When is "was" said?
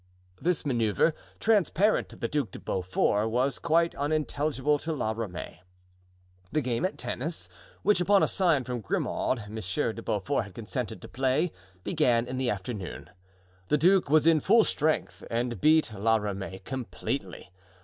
3.29-3.59, 14.09-14.25